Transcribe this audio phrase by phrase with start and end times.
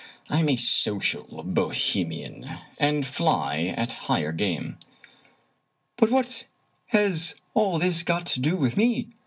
[0.31, 4.79] I am a social Bohemian, and fly at higher game."
[5.95, 6.45] "But what
[6.87, 9.09] has all this got to do with me?"